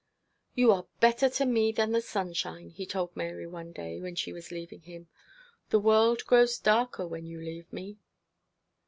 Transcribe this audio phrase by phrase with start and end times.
[0.55, 4.33] 'You are better to me than the sunshine,' he told Mary one day when she
[4.33, 5.09] was leaving him.
[5.69, 7.99] 'The world grows darker when you leave me.'